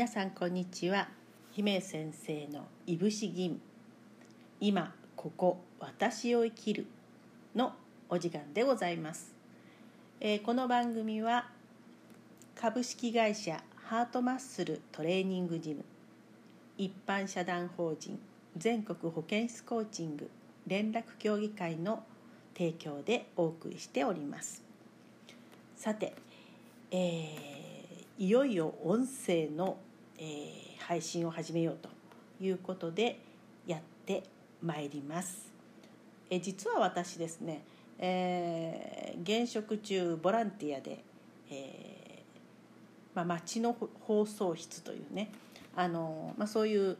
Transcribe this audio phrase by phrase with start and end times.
[0.00, 1.10] 皆さんこんにちは。
[1.50, 3.60] 姫先生のいぶし銀。
[4.58, 6.86] 今ここ私を生きる
[7.54, 7.74] の
[8.08, 9.34] お時間でございます、
[10.18, 11.50] えーこの番組は
[12.54, 15.84] 株式会社ハートマッスルトレーニングジム。
[16.78, 18.18] 一般社団法人
[18.56, 20.30] 全国保健室コーチング
[20.66, 22.02] 連絡協議会の
[22.56, 24.62] 提供でお送りしております。
[25.76, 26.14] さて、
[26.90, 27.60] えー
[28.20, 29.78] いよいよ音声の、
[30.20, 31.88] えー配信を始めようと
[32.44, 33.20] いうことで
[33.64, 34.24] やって
[34.60, 35.52] まいります、
[36.28, 37.62] え実は私ですね、
[37.98, 41.04] えー現職中ボランティアで、
[41.50, 42.20] えー
[43.14, 45.30] まあ、町の放送室というね
[45.76, 46.96] あの、まあ、そういう、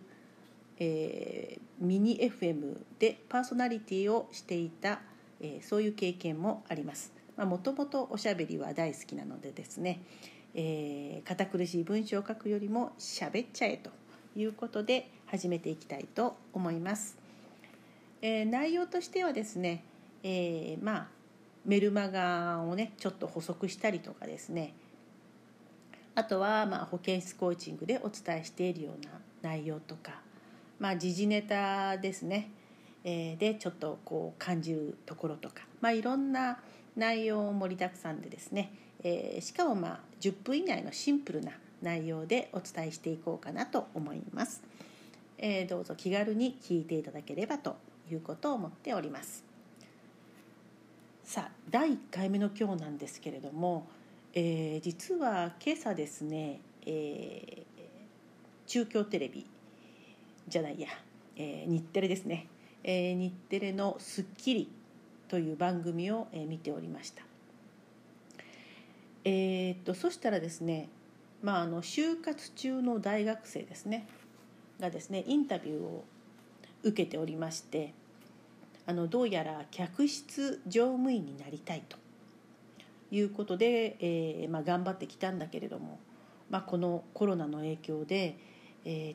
[0.78, 5.00] えーミニ FM でパーソナリティをしていた、
[5.40, 7.12] えーそういう経験もあります。
[7.36, 10.02] もともとおしゃべりは大好きなのでですね、
[10.54, 13.90] えー堅苦しい文章を書くよりもしゃべっちゃえと
[14.34, 17.16] いうことで始めていきたいと思います、
[18.22, 19.84] えー内容としてはですね、
[20.22, 21.08] えーまあ
[21.64, 24.72] メルマガをねちょっと補足したりとかですね。
[26.14, 29.12] あとはまあ保健室コーチングでお伝えしているような
[29.42, 30.20] 内容とか、
[30.78, 32.50] まあ、時事ネタですね、
[33.04, 36.58] えーでちょっとこう感じるところとか、まあ、いろんな
[36.96, 44.62] 内容盛りだくさんでですね、えーしかもまあ10分以内のシンプルな内容でお伝えしていこうかなと思います、
[45.38, 47.76] えーどうぞ気軽に聞いていただければと
[48.10, 49.44] いうことを思っております。
[51.24, 53.86] さあ第1回目の今日なんですけれども、
[54.34, 57.70] えー実は今朝ですね、えー
[58.66, 59.46] 中京テレビ
[60.46, 60.88] じゃないや、
[61.36, 62.46] えー日テレですね、
[62.84, 64.70] えー日テレの『スッキリ』
[65.30, 67.22] という番組を、え見ておりました。
[69.22, 70.88] えーっとそしたらですね、
[71.40, 74.08] まあ、あの就活中の大学生ですね
[74.80, 76.04] がですねインタビューを
[76.82, 77.92] 受けておりまして
[78.86, 81.98] あのどうやら客室乗務員になりたいと
[83.10, 86.00] いうことで、えーまあ、頑張ってきたんだけれども、
[86.48, 88.38] まあ、このコロナの影響で、
[88.84, 89.14] えー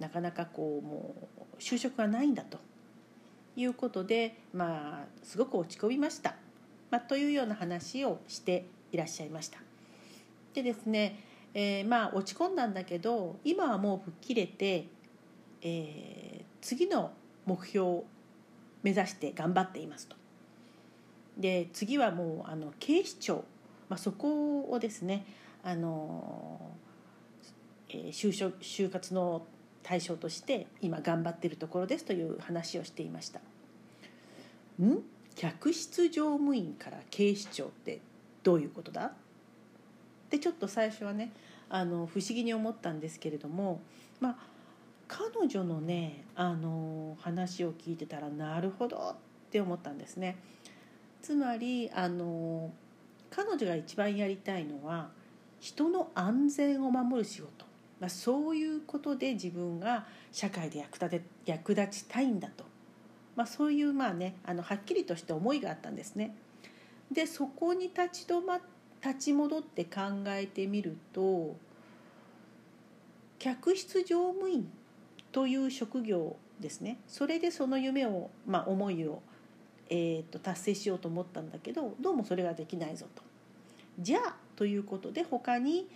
[0.00, 2.58] なかなかこうもう就職がないんだと
[3.60, 6.34] いうことで、まあ、すごく落ち込みました、
[6.90, 9.58] まあ、というような話をしていらっしゃいました。
[10.54, 11.20] でですね、
[11.54, 14.86] えーまあ落ち込んだんだけど今はもう吹っ切れて、
[15.62, 17.12] えー次の
[17.46, 18.04] 目標を
[18.82, 20.16] 目指して頑張っていますと。
[21.38, 23.44] で次はもうあの警視庁、
[23.88, 25.24] まあ、そこをですね
[25.62, 26.60] あの、
[27.88, 29.46] えー就職就活の
[29.82, 33.40] 対象として今頑張っているところですという話をしていました。
[34.82, 34.98] ん？
[35.36, 38.00] 客室乗務員から警視庁って
[38.42, 39.12] どういうことだ？
[40.28, 41.32] でちょっと最初はね
[41.68, 43.80] あの不思議に思ったんですけれども
[44.20, 44.36] まあ
[45.08, 49.16] 彼女のねあの話を聞いてたらなるほどっ
[49.50, 50.36] て思ったんですね。
[51.22, 52.70] つまりあの
[53.30, 55.10] 彼女が一番やりたいのは
[55.58, 57.66] 人の安全を守る仕事、
[58.00, 62.64] まあ、そういうことで自分が社会で役立て役立ちたいんだと、
[63.36, 66.34] まあ、そういうまあねあのはっきりとした思いがあったんですね。
[67.12, 68.60] でそこに立ち止ま
[69.04, 71.56] 立ち戻って考えてみると
[73.38, 74.70] 客室乗務員
[75.32, 79.22] という職業ですねそれでその夢を、まあ、思いを、
[79.88, 83.22] えー、と達成しようと思ったんだけどどうもそれができないぞと。
[83.98, 85.88] じゃあということで他に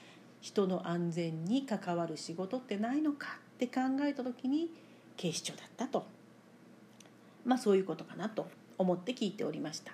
[0.44, 4.69] 人の安全に関わる仕事ってないのかって考えた時に
[5.16, 6.05] 警視庁だったと
[7.47, 8.47] まあそういうことかなと
[8.77, 9.93] 思って聞いておりました。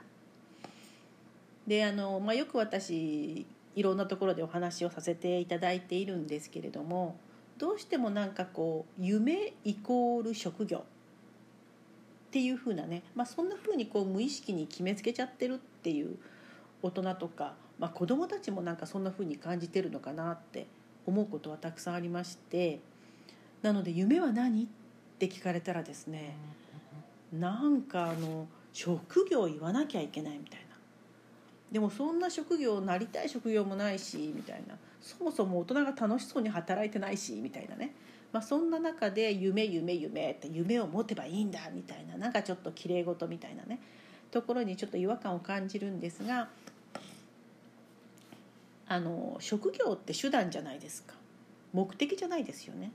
[1.69, 3.47] であの、まあ、よく私
[3.77, 7.17] いろんなところでお話をさせていただいているんですけれども
[7.59, 10.83] どうしてもなんかこう夢イコール職業っ
[12.33, 16.17] ていうふうなね、まあ、そんなふうにこう無意識に決めつけちゃってるっていう
[16.83, 20.67] 大人とか、まあ、子どもたちもなんかそんなふうに感じてるのかなって
[21.07, 22.79] 思うことはたくさんありまして
[23.63, 24.67] なので「夢は何?」っ
[25.19, 26.37] て聞かれたらですね
[27.33, 30.67] なんかあの職業言わなきゃいけないみたいな。
[31.73, 34.77] でもそんな職業なりたい職業もないしみたいな。
[35.01, 37.95] そもそも大人が楽しそうに働いてないしみたいなね、
[38.33, 42.19] まあ、そんな中で夢夢夢って夢を持てばいいんだみたいな。
[42.19, 43.81] なんかちょっときれい事みたいなね。
[44.31, 46.49] ところにちょっと違和感を感じるんですが
[48.91, 51.15] あの職業って手段じゃないですか。
[51.73, 52.91] 目的じゃないですよね。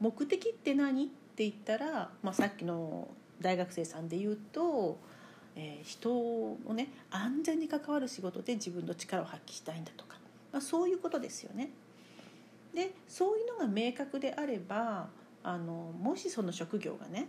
[0.00, 4.96] 目的って何って言ったら、まあ、さっきの大学生さんで言うと、
[5.54, 10.16] えー人のね安全に関わる仕事で自分の力を発揮したいんだとか、
[10.50, 11.68] まあ、そういうことですよね。
[12.74, 15.08] でそういうのが明確であれば
[15.42, 17.28] あのもしその職業がね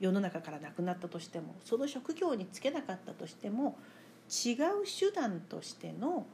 [0.00, 3.76] 世の中からなくなったとしてもその職業に就けなかったとしても
[4.30, 4.56] 違う
[4.86, 6.24] 手段としての、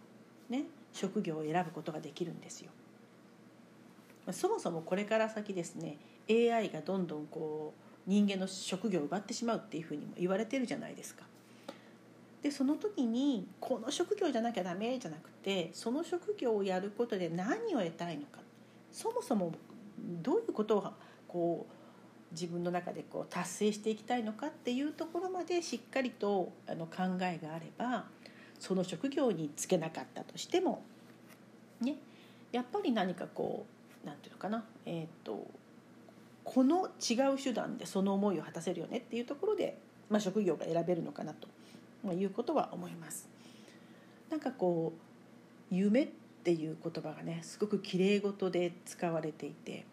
[0.49, 2.71] ね、職業を選ぶことができるんですよ。
[4.33, 5.99] そもそもこれから先ですね
[6.29, 7.75] AI がどんどんこ
[8.07, 11.25] う人間の職業を奪ってしまうっていうふうにも言われてるじゃないですか。
[12.43, 18.39] でその時にこの職業じゃなきゃダメじゃなくてその職業をやることで何を得たいのか
[18.93, 19.53] そもそも
[19.99, 20.93] どういうことを
[21.27, 28.05] こう自分の中でこう達成していきたいのかっていうところまでしっかりとあの考えがあれば
[28.59, 30.83] その職業に就けなかったとしても
[31.81, 31.97] ね
[32.53, 33.67] やっぱり何かこ
[34.05, 35.47] うなんていうのかなえっ、ー、と
[36.45, 39.77] この違う手段でその思いを果たせるよねっていうところで、
[40.09, 43.29] まあ、職業が選べるのかなということは思います。
[44.31, 44.93] なんかこ
[45.73, 46.09] う夢っ
[46.45, 49.85] ていう言葉がねすごくきれい事で使われていて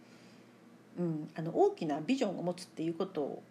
[0.99, 3.41] うん、あの大きなビジョンを持つっていうこと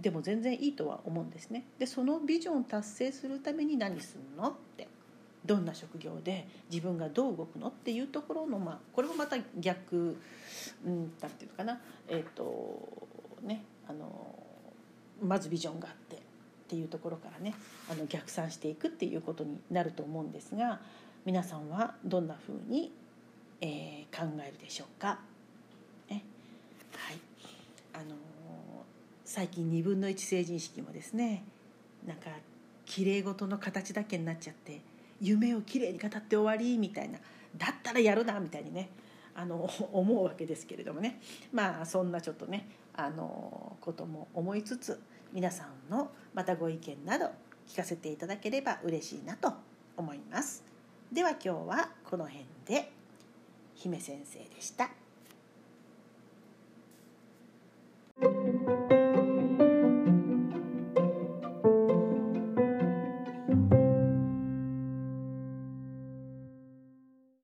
[0.00, 1.64] でも全然いいとは思うんですね。
[1.78, 4.88] でそのビジョンを達成するために何するのって
[5.44, 10.18] どんな職業で自分がどう動くのっていうところの、まあ、これもまた逆、
[10.84, 13.08] うん、なんていうのかなえっ、ー、と
[13.42, 14.38] ねあの
[15.22, 16.18] まずビジョンがあってっ
[16.68, 17.54] ていうところからね
[17.90, 20.80] あの逆算していくっていうことになると思うんですが
[21.24, 22.92] 皆さんはどんなふうに、
[23.60, 25.20] えー、考えるでしょうか？
[27.92, 28.16] あの
[29.32, 31.44] 最近2分の1成人式もですね
[32.04, 32.30] なんか
[32.84, 34.80] きれい事の形だけになっちゃって
[35.20, 37.20] 夢をきれいに語って終わりみたいな
[37.56, 38.90] だったらやるなみたいにね
[39.36, 41.20] あの思うわけですけれどもね
[41.52, 42.66] まあそんなちょっとね
[42.96, 45.00] あのことも思いつつ
[45.32, 47.26] 皆さんのまたご意見など
[47.68, 49.52] 聞かせていただければ嬉しいなと
[49.96, 50.64] 思います。
[51.12, 52.90] では今日はこの辺で
[53.76, 54.90] 姫先生でした。